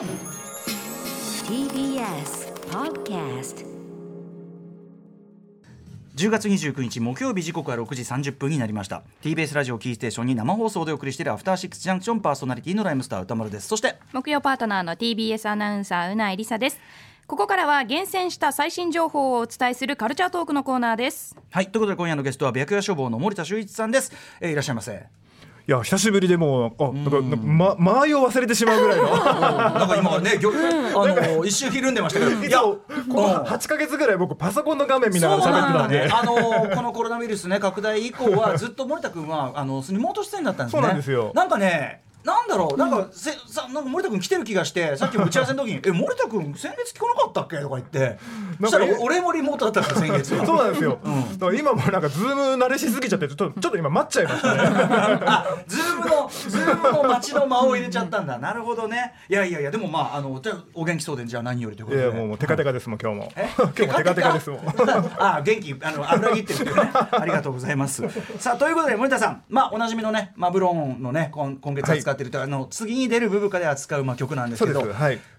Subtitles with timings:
[0.00, 0.06] TBS
[2.70, 3.66] Podcast
[6.16, 9.02] 10月29日木曜日時刻は6時30分になりました。
[9.22, 13.68] TBS ラジオキーステーションに生放送でお送りしているアフターシックスジャンクションパーソナリティのライムスター歌丸です。
[13.68, 16.80] そして木曜パートナーの TBS アナウンサーうないりさです。
[17.26, 21.36] ここからは厳選した最新情報をお伝えするカルチャートークのコーナーです。
[21.50, 24.10] はいということで今夜のゲストは白夜消防の森田修一さんです、
[24.40, 25.19] えーいらっしゃいませ
[25.70, 29.04] いや久しぶりでもうあなんかなんかま間合いを忘れてしまうぐらいの。
[29.14, 36.00] なんか今ね、ぎょあの一周ひるんでましたけど、いいやこの8か月ぐらい僕パソコンの画面見ながら喋ってたんで。
[36.06, 36.10] ね。
[36.12, 36.34] あの
[36.74, 40.82] このコロナウイルスね拡大以降はずっと森田君はあのリモート出演だったんですね。
[40.82, 41.30] そうなんですよ。
[41.36, 42.00] なんかね。
[42.24, 42.76] なんだろう？
[42.76, 48.18] なんかせさなんか森田君来てる気がしてさっきも打ち合わせの時に「え森田君先月来なかったっけ?」とか言って。
[48.60, 50.44] そしたら俺もリモートだったんですよ先月は。
[50.46, 50.98] そうなんですよ、
[51.38, 54.60] だから今もなんかズーム慣れしすぎちゃってちょっとちょっと今待っちゃいましたね。
[55.24, 58.38] あ、ズームの、ズームの待ちの間を入れちゃったんだ。
[58.38, 59.14] なるほどね。
[59.28, 60.40] いやいやいや、でもまあ、あの、
[60.74, 62.02] お元気そうで、じゃあ何よりということで。
[62.02, 63.32] いやもうもうテカテカですもん今日も。
[63.36, 64.60] え 今日もテカテカですもん。
[65.18, 66.90] あ元気あの油切ってるっていうね。
[66.92, 68.04] ありがとうございます。
[68.38, 69.42] さあということで森田さん。
[69.48, 74.86] まあおなじみのねマブロンのね今今月扱ってると、あの次に出る部分で扱うまあ曲なんですけど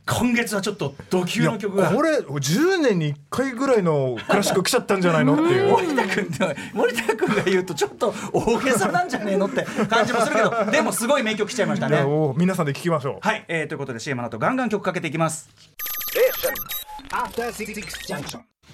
[0.07, 1.91] 今月はちょっとド級の曲が。
[1.91, 5.33] これ10年に1回ぐらいのクラシック来ちゃったんじゃないの？
[5.33, 5.71] っていう。
[5.71, 12.01] 森田君って森田君が言うとちょっと大げさなんじゃねえのって感じもするけど でもすごい名曲来ちゃいましたね。
[12.01, 13.17] お皆さんで聞きましょう。
[13.21, 15.49] はい、えー、ということで CM の後ガンガン曲かけていきます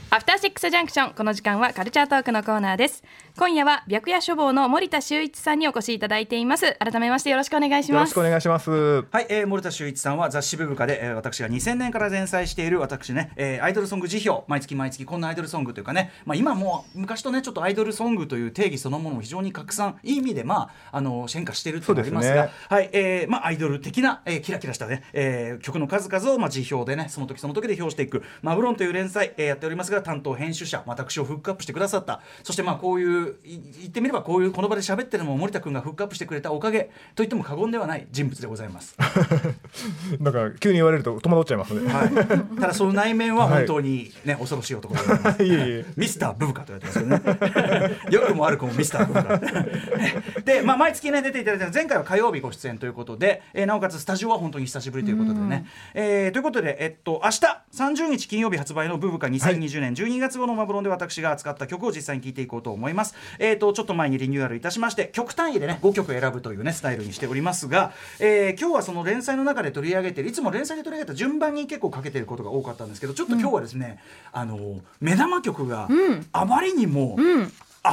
[0.09, 3.03] アフターシックスジャンクションこの時間はカルチャートークのコーナーです。
[3.37, 6.77] 今夜は白夜処方の森田修一さんにお越しいただいています。
[6.79, 7.99] 改めましてよろしくお願いします。
[7.99, 8.71] よろしくお願いします。
[8.71, 14.45] はい、えー、森田修一さんは雑誌ブブカで、えー、私が2000年から連載している私ね、えー、アイドルソング辞表。
[14.47, 19.99] 毎月毎月こんなアイドルソングというかね、まあ、今もう昔とねちょっとアイドルソングという定義そのものも非常に拡散。
[20.03, 22.45] いい意味でまああの進化しているとありますが。
[22.45, 22.51] ね。
[22.69, 38.95] はいえーまあ、アイドル的な、えー、キラキラしたね、えー、曲の数々を、まあ、辞表でねその時その時で表していく「マブロン」という連載、えー、やっておりますが担当編集者私をフックアップしてくださったそしてまあこういうい言ってみればこういうこの場で喋ってるのも森田君がフックアップしてくれたおかげと言っても過言ではない人物でございます。
[40.19, 45.43] なんか急に言われると戸惑っちゃいますねはい、ただその内面は本当にね、 恐ろしい男でございます。
[45.43, 47.97] いえいえミスターブブカと言われてますけどね。
[48.11, 50.41] よくも悪くもミスターブブカ。
[50.43, 55.65] で、まあ毎月ね出ていただいた前回は火曜日ご出演ということで、えーなおかつスタジオは本当に久しぶりということでね。
[55.93, 57.39] えーということでえっと明日
[57.75, 63.15] 30日金曜日発売のブブカ2020年12月号のマブロンで私が扱った曲を実際に聴いていこうと思います。
[63.39, 73.99] えっとちょっと前にリニューアルいたしまして曲単位でね5曲選ぶというねスタイルにしておりますが、えー今日はその連載の中で取り上げてるいつも連載で取り上げた順番に結構かけてることが多かったんですけどちょっと今日はですね、
[74.31, 75.87] あの目玉曲が
[76.31, 77.17] あまりにも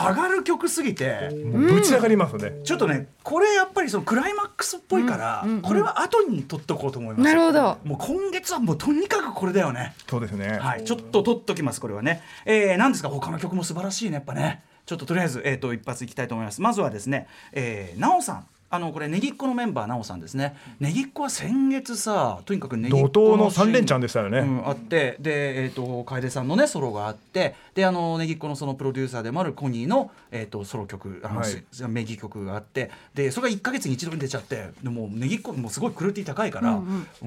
[0.08, 1.30] 上がる曲すぎて。
[1.52, 2.52] ぶち上がりますね。
[2.64, 7.24] ちょっとねこれやっぱりそのクライマックスっぽいから、これは後に取っとこうと思います。
[7.24, 7.78] なるほど。
[7.84, 9.94] もう今月はもうとにかくこれだよね。
[10.08, 10.58] そうですね。
[10.58, 10.84] はい。
[10.84, 12.22] ちょっと取っときますこれはね。
[12.44, 13.08] えー、なんですか？
[13.08, 14.14] 他の曲も素晴らしいね。
[14.14, 14.62] やっぱね。
[14.86, 16.60] ちょっととりあえず、えー、と一発いきたいと思います。
[16.60, 20.56] まずはですね、えー、なおさんあのこれねぎっこのメンバーなおさんですね。
[20.80, 24.38] ねぎっこは先月さとにかくねぎっこ怒涛のシーン三連チャンでしたよね。
[24.40, 31.48] うん、あってで、えー、と楓さんのねソロがあってであのねぎっこのそのプロデューサーでもあるコニーの、えー、とソロ曲あの、はい。
[31.48, 36.80] す名義曲があってでそれが1か月に一度に出ちゃってでもうねぎっこもすごいクオリティ高いから、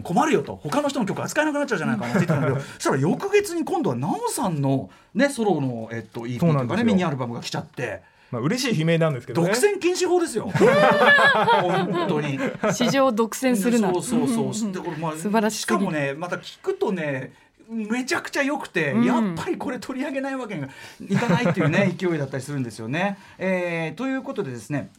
[0.03, 0.55] 困るよと。
[0.61, 2.59] 他の人の曲扱えなくなっちゃうじゃないかな って言ってたんだけど。
[2.59, 6.83] そしたら翌月に今度はなおさんの、ね、ソロの、えっとといんですよ。
[6.83, 8.01] ミニアルバムが来ちゃって。
[8.31, 12.39] まあ嬉しい悲鳴なんですけどね独占禁止法ですよ 本当に
[12.73, 17.33] 市場を独占するなそうそうそうでこれまあ素晴らししかもねまた聞くとね
[17.69, 20.65] めちゃくちゃ良くて、やっぱりこれ取り上げないわけに
[21.09, 23.17] いかないっていうね 勢いだったりするんですよね。
[23.37, 24.89] えーということでですね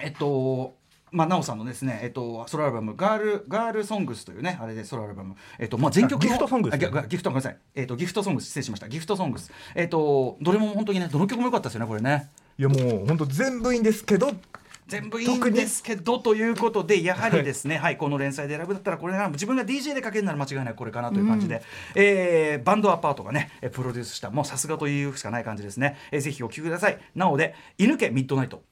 [0.00, 0.76] えっと
[1.12, 7.58] まあ、なおさんのですね、えっと、ソロアルバム、ガール、ガールソングスというね、あれでソロアルバム、えっと、まあ、全曲ギフトソングスあギフギフト、ごめんなさい。
[7.74, 8.88] えっと、ギフトソングス、失礼しました。
[8.88, 9.50] ギフトソングス。
[9.74, 12.28] えっと、どれも本当にね、どの曲も良かったですよね、これね。
[12.58, 14.32] いやもう本当全部いいんですけど。
[14.88, 21.60] 全部いいんですけどということでやはりですね、はい、この連載で選ぶだったらこれなら自分が DJ でかけるなら間違いないこれかなという感じで、
[21.96, 26.98] えーバンドアパートがねえプロデュースしたもうさすがというしかない感じですね、えーぜひお聴きください。
[27.16, 28.62] なおで「犬家ミッドナイト」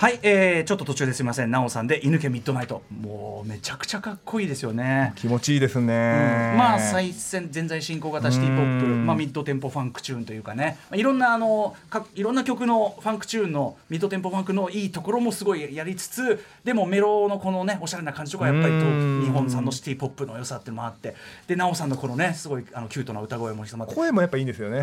[0.00, 1.50] はい、えー、ちょっと途中ですみません。
[1.50, 5.12] なおさんで「犬家ミッドナイト」もうめちゃくちゃかっこいいですよね。
[5.14, 9.04] 気持ちいいですね、まあ最現在進行型シティポップ、うん。
[9.04, 10.78] まあ、ミッドテンポファンクチューンというかね。
[10.88, 19.22] まあいろんなあのかいろんな曲のファンクチューンのミッドテンポファンクのいいところもすごいやりつつでもメロのこのねおしゃれな感じとかやっぱりとうん。
[19.22, 21.10] 日本産のシティポップの良さっていうのもあって。
[21.46, 24.82] で奈緒さんのこのねすごいあのキュートな歌声も声もやっぱいいんですよね。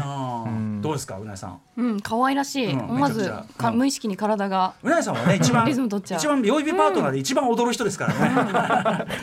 [0.84, 1.60] どうですか宇内さん。
[1.76, 3.28] うん可愛らしい、うん思わず
[3.58, 4.76] か無意識に体が。
[4.84, 6.20] うなえささんはね 一番リズム取っちゃう。
[6.20, 8.20] 一番曜日パートナーで一番踊る人ですからね、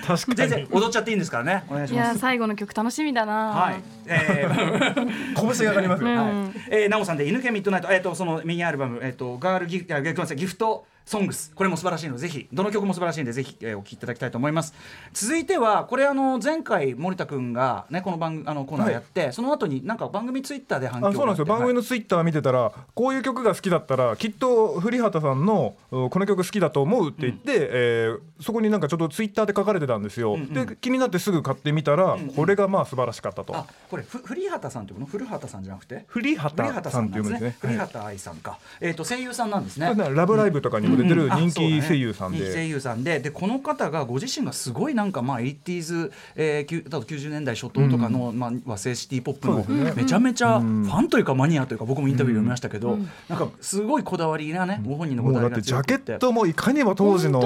[0.06, 1.64] 確か全然に踊っちゃっていいんですからね。
[1.68, 3.48] お願いしいますや最後の曲楽しみだな。
[3.50, 3.74] はい、
[4.06, 6.16] えー、 拳が上がりますよ、うん。
[6.16, 10.86] はい、えー、なおさんで犬系ミッドナイト、えっ、と、そのミニアルバム、えっ、と、ガールギフ、あ、ごめんなさい、ギフト。
[11.04, 14.74] ソングスこれも素晴らしいのでぜひどの曲も素晴らしいんでぜひ、えーお聴きいただきたいと思います。
[15.12, 30.52] 続いてはこれあの前回森田君がねこの番あのコーナーやって、その後になんか番組ツイッターで反響あそうなんですよ、番組ののツイッター見てたらこういう曲が好きだったらきっと古畑さんのうこの曲好きだと思うって言って、えーそこになんかちょっとツイッターで書かれてたんですよ、んうん。
[30.52, 36.04] で気になってすぐ買ってみたら、これがまあ素晴らしかったと、あこれふ古畑さんっていうの古畑さんじゃなくて？
[36.08, 37.56] 古畑さんって読むんですね。
[37.60, 39.94] 古畑愛さんか、えっ、と声優さんなんですね。
[39.96, 43.20] ラブライブとかにも出てるあ人気声優さんで、人気声優さんで。
[43.20, 52.98] でこの方がご自身がすごいなんかまあ 80s、えー、きゅあと90年代初頭とかの、まあ、和製シティポップのめちゃめちゃファンというかマニアというか僕もインタビュー読みましたけど、
[53.28, 57.40] なんかすごいこだわりがねご本人のこだだわりがってジャケットもいかにも当時の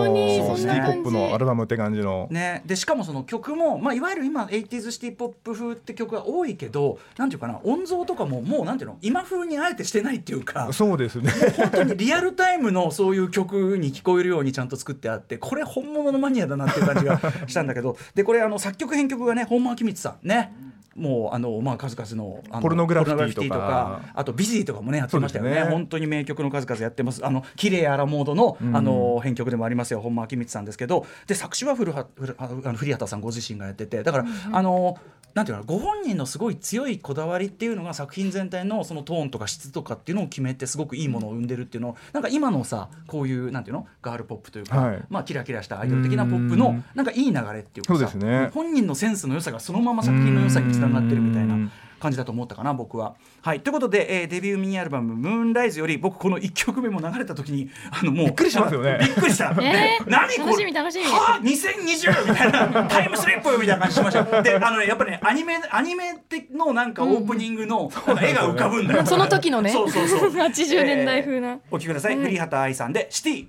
[0.56, 10.72] シティポップのアルバムって感じの、ね、でしかもその曲も、まあ、いわゆる今 80s シティポップ風って曲が多いけどなんていうかな音像とかももうなんていうの今風にあえてしてないっていうか。
[10.72, 11.30] そうですね。
[11.56, 20.52] 本当にリアルタイムのそういう曲曲に聞こえるようにちゃんと作ってあってこれ本物のマニアだなっていう感じがしたんだけどでこれあの作曲編曲がね本間明光さんね
[20.98, 24.02] もうあのまあ数々のあのポルノグラフィティとか。
[24.14, 25.52] あとビジーとかもねやってましたよね。
[25.52, 27.24] ね本当に名曲の数々やってます。
[27.24, 30.00] あの綺麗あらモードのあの編曲でもありますよ。
[30.00, 31.06] 本間明光さんですけど。
[31.26, 34.02] で作詞は古は古あの古畑さんご自身がやってて。
[34.02, 34.96] だから、あの
[35.34, 43.86] なんていうのご本人のすごい強いこだわりっていうのが作品全体のそのトーンとか質とかっていうのを決めてすごくいいものを生んでるっていうのをなんか今のさこういうなんていうの？
[44.02, 45.02] ガールポップというか、はい。
[45.10, 48.50] まあキラキラしたアイドル的なポップのなんかいい流れっていうかさそうですね。
[48.52, 51.72] 本人のセンスの良さがそのまま作品の良さにつながってるみたいなうん。
[52.00, 53.16] 感じだと思ったかな僕は。
[53.42, 53.60] はい。
[53.60, 58.98] ということで、えーデビューミニアルバム「ムーンライズ」より僕この1曲目も流れた時にあのもうびっくりしますよね。
[59.00, 59.46] びっくりした。
[59.60, 60.46] えー何これ？
[60.46, 61.04] 楽しみ楽しみ。
[61.06, 61.38] は？
[61.38, 62.84] あ2020みたいな。
[62.84, 64.22] タイムスリップみたいな感じしました。
[64.42, 66.14] であのねやっぱりねアニメアニメ
[66.54, 69.70] のなんかオープニングのなんか絵が浮かぶんだよ、その時のね。
[69.72, 70.30] そうそうそう。
[70.30, 73.46] 80年代風な、お聞きください、栗畑愛さんでシティ。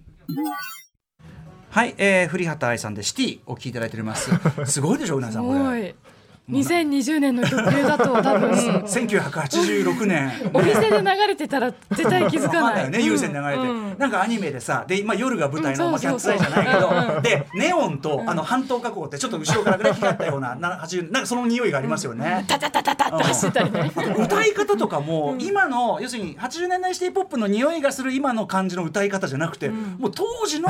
[1.70, 4.32] はい、えー、栗畑愛さんでシティお聞きいただいております。
[4.66, 5.94] すごいでしょうなすさんこれ
[6.50, 8.50] 2020年の曲だと多分。
[8.52, 10.32] 1986年。
[10.54, 12.90] お店で流れてたら絶対気づかない。
[12.90, 13.98] ね優先流れて、うん。
[13.98, 22.46] なんかアニメでさで、まあ、夜が舞台の、うんまあ、キャッツアイじゃないけど、でネオンとあの半島加工ってちょっと後ろからね光ったようなな80なんかその匂いがありますよね。
[22.48, 23.92] タタタタタって走ってたりね。
[24.18, 30.70] 歌い方とかも今の要するに80年代シティポップの匂いがする今の感じの歌い方じゃなくて、もう当時の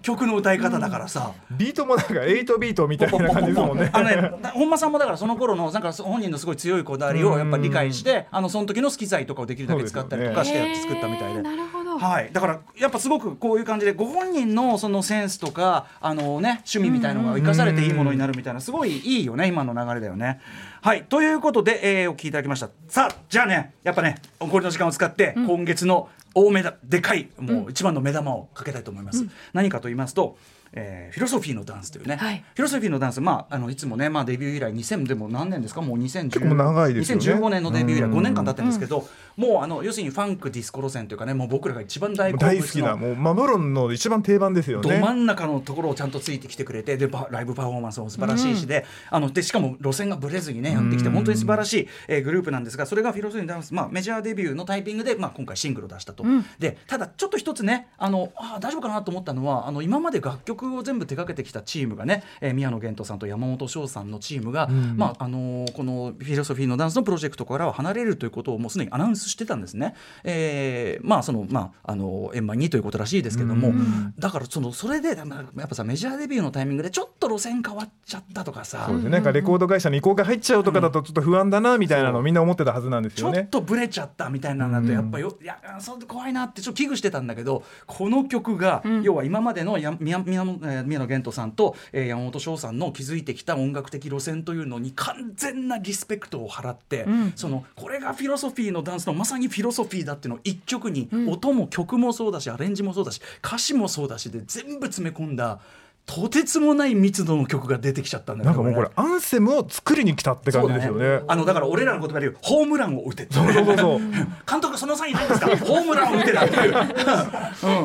[0.00, 1.32] 曲の歌い方だからさ。
[1.50, 3.90] ビートもなんか8ビートみたいな感じですもんね。
[3.92, 11.42] あのね 本間さんもだからその頃のなんか本人のすごい強いこだわりをやっぱり理解してあのその時のスキ材とかをできるだけ使ったりとかして作ったみたいで。
[11.42, 20.40] なるほど、はい、だからやっぱすごくこういう感じでご本人のそのセンスとかあの、ね、趣味みたいのが生かされていいものになるみたいなすごいいいよね今の流れだよね。
[20.80, 21.04] はい。
[21.04, 22.70] ということで、えーお聞きいただきました。
[22.88, 29.26] さあじゃあねやっぱねこれの時間を使って今月の大目だでかいもう一番の目玉をかけたいと思います。
[29.52, 30.36] 何かと言いますと
[30.72, 32.44] えーフィロソフィーのダンスというね、はい。
[32.54, 35.80] フィロソフィーのダンス、まあ、あのいつもね、まあ、デビュー以来2000でも何年ですか？
[35.80, 37.24] もう2010結構長いですよね。
[37.24, 38.18] 2015年のデビュー以来うん。
[38.18, 44.94] 5年間経ってるんですけど、もうあの要するにファンクディスコ路線というかねもう僕らが一番大好きなもうマブロンの一番定番ですよね。
[44.96, 56.24] ど真ん中のところをちゃんとついてきてくれてでパライブパフォーマンスも素晴らしいしで,、あのでしかも路線がぶれずにねやってきて本当に素晴らしい、えーグループなんですがそれがフィロソフィーのダンス、まあ、メジャーデビューのタイピングで、まあ、今回シングルを出したと、
[56.58, 69.94] でただちょっと一つねあのあー大丈夫かなと思ったのはあの今まで楽曲を全部手掛けてきたチームがね、えー宮野源斗さんと山本翔さんのチームが、まああのーこのフィロソフィーのダンスのプロジェクトからは離れるということをもうすでにアナウンスしてたんですね。
[70.24, 73.72] えーまあそのまああの円満にということらしいですけども、
[74.18, 78.84] だからそのそれでまあやっぱさメジャーデビューのタイミングでちょっと路線変わっちゃったとかさ。
[78.86, 83.48] そうですねなんかレコード会社に移行が入っちゃうとかだとちょっと不安だなみたいなのをみんな思ってたはずなんですちょっよね。
[83.50, 105.60] とブレちゃったみたいなのだとやっぱよ、いやそう怖いなってちょっと危惧してたんだけどこの曲が、要は今までのや宮宮野えー宮野源斗さんと、えー山本翔さんの築いてきた音楽的路線というのに完全なリスペクトを払って、そのこれがフィロソフィーのダンスのまさにフィロソフィーだっていうのを一曲に、音も曲もそうだしアレンジもそうだし歌詞もそうだしで全部詰め込んだ
[106.10, 111.20] とてつもない密度の曲が出てきちゃったんだよなんかもうこれアンセムを作りに来たって感じですよね。
[111.28, 113.98] あのだから俺らの言葉で言うホームランを打てそうそうそう。
[114.50, 115.48] 監督そのサインないですか？
[115.58, 116.54] ホームランを打てだって。
[116.54, 117.34] い う、いやだか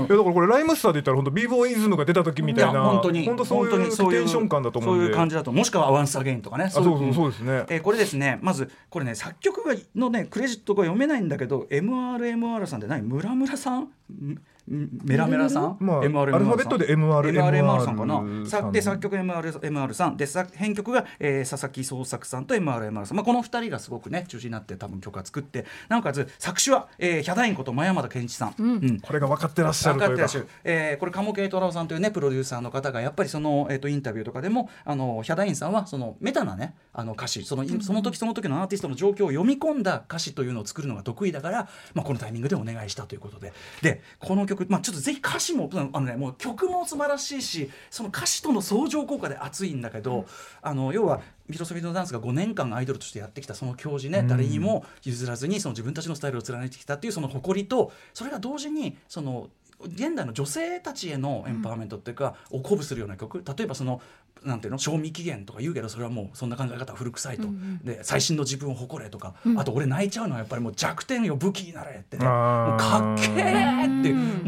[0.07, 3.25] らこれライムスターで言ったら本当ビーボーイズムが出た時みたいな本当に。
[3.25, 5.03] 本当そういうテンション感だと思うんで。
[5.05, 6.69] そういう感じだともしくは「ワンスアゲインとかね。
[6.69, 7.65] そうそうそうですね。
[7.67, 8.39] えーこれですね。
[8.41, 14.37] まずこれね作曲がのねクレジットが読めないんだけど MRMR さんで何村村さんん？
[14.67, 17.97] メラメラさん、まあ MRMR アルファベットで MR MR さん。
[17.97, 18.49] かな？
[18.49, 20.17] さで作曲 MR, MR さん。
[20.17, 28.99] で作編曲が、えー佐々木創作さんと MRMR さん、まあ、この2人がすごくね中心になって多分曲は作ってなおかつ作詞は、えー、ヒャダインこと前山田健一さん、うん。
[29.01, 30.21] これが分かってらっしゃるというか。
[30.21, 37.43] ら分かってっしゃる、えー、これ鴨慶太郎さんというねプロデューサーの方がやっぱりその、えー、とインタビューとかでもあのヒャダインさんはそのメタなねあの歌詞。
[37.43, 43.53] そのその時その時のアーティストの状況を読み込んだ歌詞というのを作るのが得意だから、まあ、このタイミングでお願いしたということで。
[43.81, 50.25] でこの曲、まあ、ちょっとぜひ歌詞もあの、ね、もう曲も素晴らしいしその歌詞との相乗効果で熱いんだけど、
[50.61, 59.49] あの要はフィロソフィーのダンスが5年間アイドルとしてやってきたその教授ね、誰にも譲らずにその自分たちのスタイルを貫いてきたっていうその誇りとそれが同時にその
[59.85, 64.01] 現代の女性たちへのエンパワーメントっていうか、を鼓舞するような曲例えばその
[64.43, 67.47] なんていうの賞味期限とか言うけどそれはもうそんな考え方は古臭いと、
[67.83, 72.25] で最新の自分を誇れとか、あと俺泣いちゃうのはやっぱりもう弱点よ武器になれってね。
[72.25, 73.32] かっけ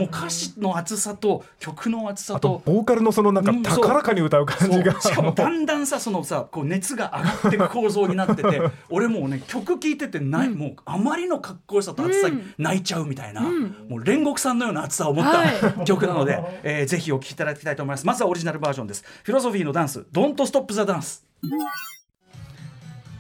[0.06, 4.94] もう歌詞の厚さと曲の厚さあととボーカルのそのなんか高らかに歌う感じが。
[5.02, 5.12] そう。
[5.12, 13.48] しかもだんだんさそのさこう熱が上がっていく構造になってて 俺もうね曲聴いててない、もうあまりのかっこよさと熱さに泣いちゃうみたいな、も
[13.98, 18.06] う煉獄さんのような熱さを持った、は曲なので、 えーぜひお聴きいただきたいと思います。
[18.06, 19.04] まずはオリジナルバージョンです。
[19.24, 21.24] フィロソフィーのダンス「Don't Stop the Dance」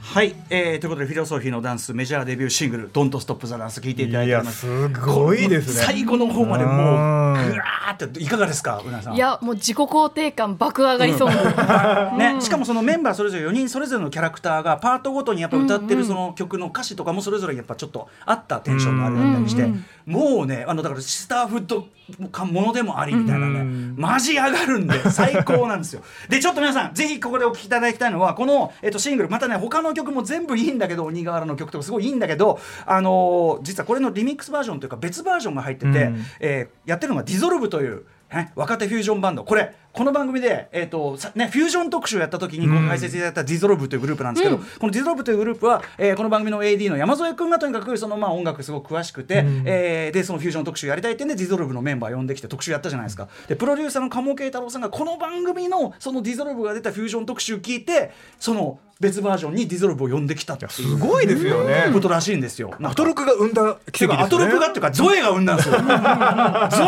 [0.05, 4.59] はい、えー、ということでフィロソフィーのダンスメジャーデビューシングル「Don't Stop the Dance」聴いていただいいやてます。
[4.59, 5.83] すごいですね。
[5.83, 9.15] 最後の方までもううんぐらーっていかがですかうなさん？
[9.15, 11.29] いやもう自己肯定感爆上がりそう。
[11.29, 19.69] な、 ね、しかもそのメンバーそれぞれ4人それぞれのキャラクターがパートごとにやっぱ歌ってるその曲の歌詞とかもそれぞれやっぱちょっとあったテンションがあるだったりして、
[20.05, 21.87] もうねあのだからスターフッド
[22.31, 26.03] かものでもありみたいなね、マジ上がるんで最高なんですよ。
[26.29, 36.23] でちょっと皆さんぜひここでお聴きいただきたいのはこの、えっと、シングルまたね他の曲も全部いいんだけど鬼瓦の曲とかすごいいいんだけどあのー実はこれのリミックスバージョンというか別バージョンが入ってて、うん。
[36.39, 39.43] えーやってるのがディゾルブという、ね、若手フュージョンバンド。
[39.43, 53.29] これこの番組で、えーとさね、フュージョン特集をやった時にご解説いただいたディゾルブというグループなんですけど、このディゾルブというグループは、えーこの番組の AD の山添君がとにかくその、まあ、音楽すごく詳しくて、えーでそのフュージョン特集やりたいってんでディゾルブのメンバー呼んできて特集やったじゃないですか。
[53.47, 61.89] でプロデューサーの鴨慶太郎さんがこの番組のそのディゾルブが出たフュージョン特集聞いてその別バージョンにディゾルブを呼んできたってすごいですよね。
[61.91, 62.73] ことらしいんですよ。
[62.81, 64.23] アトロクが生んだ奇跡ですね。
[64.23, 65.75] アトロクがっていうかゾエが生んだんですよ。
[65.75, 65.81] ゾ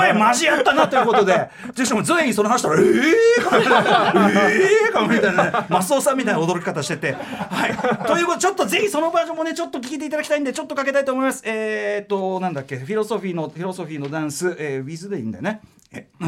[0.06, 15.62] エマジやったなということででしかもゾエにその話したら「えええー!」かみたいなねマスオさんみたいな驚き方しててはいということでちょっとぜひそのバージョンもねちょっと聞いていただきたいんでちょっとかけたいと思いますえー、っとなんだっけフィロソフィーのフィロソフィーのダンス、えー、ウィズでいいんだよね
[15.92, 16.28] えうん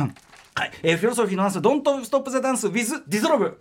[0.55, 3.53] はい、えー、フィロソフィーのダンス「Don't Stop the Dance with Dissolve」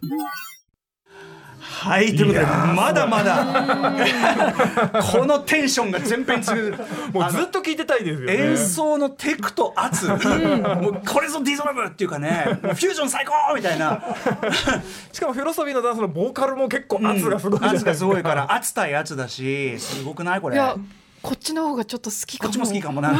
[1.81, 3.47] はいということでまだまだ。
[5.13, 8.35] このテンションが全編続くもうずっと聞いてたいですよね。
[8.35, 10.21] 演奏のテクと圧、もう
[11.07, 14.03] これぞディゾルブっていうかねもうフュージョン最高みたいな。
[15.13, 20.41] しかもフィロソフィーのダンスのボーカルも結構圧がすごいじゃない圧がですごいから圧対圧だしすごくない？
[20.41, 20.57] これ。
[20.57, 20.75] いや
[21.21, 22.49] こっちの方がちょっと好きかも。
[22.49, 23.15] こっちも好きかもな、う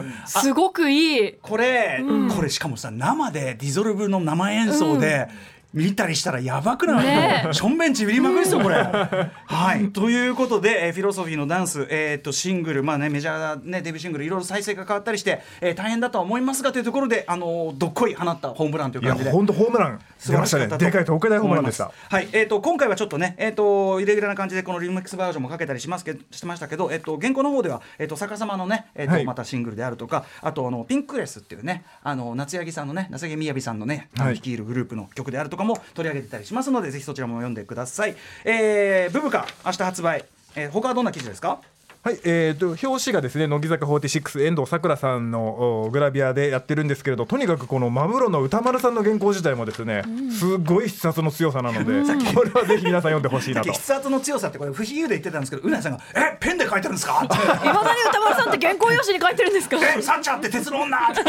[0.00, 0.14] ん。
[0.26, 1.32] すごくいい。
[1.42, 2.00] これ、
[2.36, 5.28] これしかもさ生でディゾルブの生演奏で、
[5.74, 7.48] 見たりしたらやばくない、ね。
[7.52, 8.76] しょんべんちびりまくりですよこれ。
[8.76, 9.90] はい。
[9.90, 19.30] ということで、えーフィロソフィーのダンス、えー、とシングルまあねメジャー、ね、デビューシングルいろいろ再生が変わったりして、えー大変だとは思いますがというところであのーどっこい放ったホームランという感じで。
[19.30, 20.00] 本当ホームラン
[20.30, 38.16] 出ましたねでかい東海大ホームランでしたはい、えっ、と今回はちょっとね、えっ、とイレギュラーな感じでこのリミックスバージョンもかけたりしますけしてましたけど、えっ、と原稿の方ではえっ、と逆さまのね、えっ、と、はいまたシングルであるとか、あとあのピンクレスっていうね、あの夏柳さんのね、夏柳みやびさんのね、率いるグループの曲であるとかも取り上げてたりしますので、ぜひそちらも読んでください。
[38.44, 40.24] えー、ブブカ明日発売。
[40.54, 41.60] えー、他はどんな記事ですか？
[42.04, 50.02] はい、えー、と表紙がですね乃木坂46遠藤さくらさんのおグラビアでやってるんですけれどとにかくこの真室の歌丸さんの原稿自体もですね、
[50.36, 52.02] すごい筆圧の強さなので、
[52.34, 53.70] これはぜひ皆さん読んでほしいなと。
[53.70, 57.22] き筆圧の強さってこれ不比喩で言ってたんですけど、うなやさんがえペンで書いてるんですか？
[57.24, 59.76] っていまだに歌丸さんって原稿用紙に書いてるんですか？
[59.96, 60.98] えサッチャーって鉄の女。
[60.98, 61.22] って。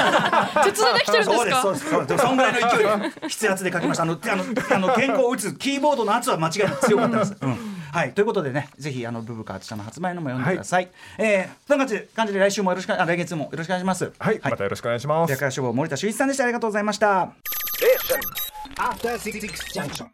[0.71, 1.89] 鉄でできてるんですそうですかそうです。
[1.91, 2.23] そうです。
[2.23, 4.03] そんぐらいの勢い筆圧で書きました。
[4.03, 8.13] あのあのあの原稿を打つキーボードの圧は間違いなく強かったです、うんはい。
[8.13, 14.12] ということでねぜひあのブブカーチャの発売のも読んでください、えーそんな感じで感じで来週もよろしくあ来月もよろしくお願いします。
[14.17, 15.29] はい、またよろしくお願いします。
[15.29, 16.43] 白川書房森田修一さんでした。
[16.43, 17.33] ありがとうございました。
[18.77, 20.07] After Six Junction.